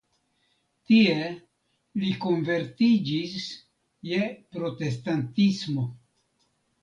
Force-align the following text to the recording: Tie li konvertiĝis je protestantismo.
Tie 0.91 1.17
li 2.03 2.13
konvertiĝis 2.23 3.45
je 4.13 4.29
protestantismo. 4.57 5.85